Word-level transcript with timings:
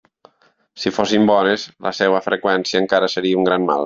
Si 0.83 0.91
fossin 0.95 1.27
bones, 1.31 1.65
la 1.87 1.91
seva 1.97 2.21
freqüència 2.29 2.81
encara 2.85 3.11
seria 3.17 3.43
un 3.43 3.47
gran 3.51 3.69
mal. 3.73 3.79